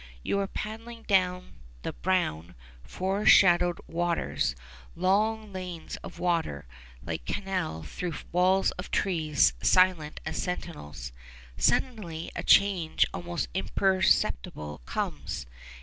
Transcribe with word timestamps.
You 0.23 0.39
are 0.39 0.47
paddling 0.47 1.03
down 1.03 1.57
the 1.83 1.93
brown, 1.93 2.55
forest 2.81 3.33
shadowed 3.33 3.79
waters 3.85 4.55
long 4.95 5.53
lanes 5.53 5.95
of 5.97 6.17
water 6.17 6.65
like 7.05 7.23
canals 7.27 7.87
through 7.91 8.15
walls 8.31 8.71
of 8.79 8.89
trees 8.89 9.53
silent 9.61 10.19
as 10.25 10.41
sentinels. 10.41 11.11
Suddenly 11.55 12.31
a 12.35 12.41
change 12.41 13.05
almost 13.13 13.47
imperceptible 13.53 14.79
comes. 14.87 15.45